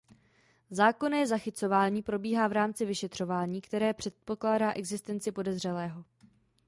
[0.69, 6.03] Zákonné zachycování probíhá v rámci vyšetřování, které předpokládá existenci podezřelého.